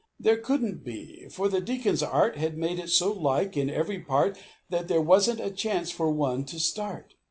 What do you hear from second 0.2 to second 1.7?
couldn't be for the